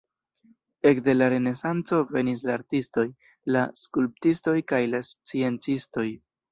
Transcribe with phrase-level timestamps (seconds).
[0.91, 3.07] Ekde la renesanco venis la artistoj,
[3.57, 6.11] la skulptistoj kaj la sciencistoj.